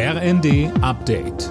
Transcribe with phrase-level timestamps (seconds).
[0.00, 1.48] RND Update.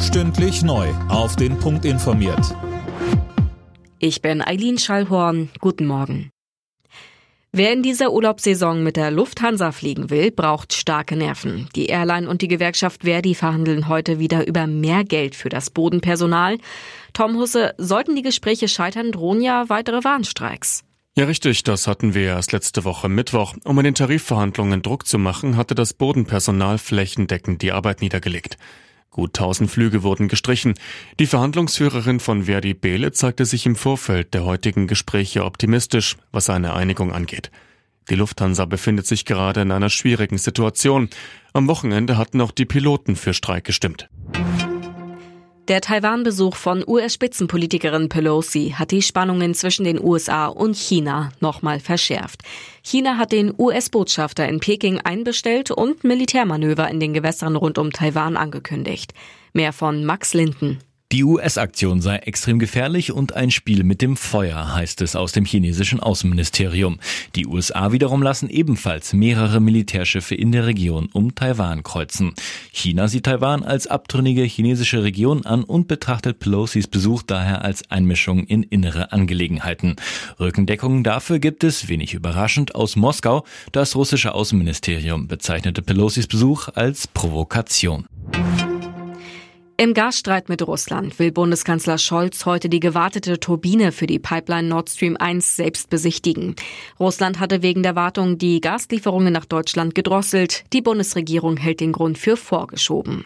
[0.00, 0.88] Stündlich neu.
[1.10, 2.56] Auf den Punkt informiert.
[3.98, 5.50] Ich bin Eileen Schallhorn.
[5.60, 6.30] Guten Morgen.
[7.52, 11.68] Wer in dieser Urlaubssaison mit der Lufthansa fliegen will, braucht starke Nerven.
[11.76, 16.56] Die Airline und die Gewerkschaft Verdi verhandeln heute wieder über mehr Geld für das Bodenpersonal.
[17.12, 20.84] Tom Husse, sollten die Gespräche scheitern, drohen ja weitere Warnstreiks.
[21.20, 23.54] Ja, richtig, das hatten wir erst letzte Woche Mittwoch.
[23.64, 28.56] Um in den Tarifverhandlungen Druck zu machen, hatte das Bodenpersonal flächendeckend die Arbeit niedergelegt.
[29.10, 30.76] Gut 1000 Flüge wurden gestrichen.
[31.18, 36.72] Die Verhandlungsführerin von Verdi Behle zeigte sich im Vorfeld der heutigen Gespräche optimistisch, was eine
[36.72, 37.50] Einigung angeht.
[38.08, 41.10] Die Lufthansa befindet sich gerade in einer schwierigen Situation.
[41.52, 44.08] Am Wochenende hatten auch die Piloten für Streik gestimmt.
[45.70, 52.42] Der Taiwan-Besuch von US-Spitzenpolitikerin Pelosi hat die Spannungen zwischen den USA und China nochmal verschärft.
[52.82, 58.36] China hat den US-Botschafter in Peking einbestellt und Militärmanöver in den Gewässern rund um Taiwan
[58.36, 59.14] angekündigt.
[59.52, 60.80] Mehr von Max Linden.
[61.12, 65.44] Die US-Aktion sei extrem gefährlich und ein Spiel mit dem Feuer, heißt es aus dem
[65.44, 67.00] chinesischen Außenministerium.
[67.34, 72.34] Die USA wiederum lassen ebenfalls mehrere Militärschiffe in der Region um Taiwan kreuzen.
[72.70, 78.44] China sieht Taiwan als abtrünnige chinesische Region an und betrachtet Pelosis Besuch daher als Einmischung
[78.44, 79.96] in innere Angelegenheiten.
[80.38, 83.44] Rückendeckung dafür gibt es, wenig überraschend, aus Moskau.
[83.72, 88.06] Das russische Außenministerium bezeichnete Pelosis Besuch als Provokation.
[89.80, 94.90] Im Gasstreit mit Russland will Bundeskanzler Scholz heute die gewartete Turbine für die Pipeline Nord
[94.90, 96.54] Stream 1 selbst besichtigen.
[97.00, 100.64] Russland hatte wegen der Wartung die Gaslieferungen nach Deutschland gedrosselt.
[100.74, 103.24] Die Bundesregierung hält den Grund für vorgeschoben.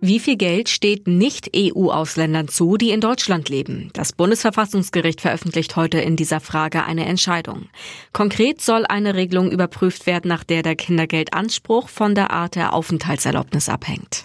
[0.00, 3.90] Wie viel Geld steht Nicht-EU-Ausländern zu, die in Deutschland leben?
[3.92, 7.68] Das Bundesverfassungsgericht veröffentlicht heute in dieser Frage eine Entscheidung.
[8.14, 13.68] Konkret soll eine Regelung überprüft werden, nach der der Kindergeldanspruch von der Art der Aufenthaltserlaubnis
[13.68, 14.24] abhängt.